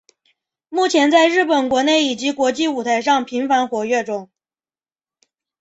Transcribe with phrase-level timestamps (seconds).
[0.69, 4.31] 目前在日本国内以及国际舞台上频繁活跃中。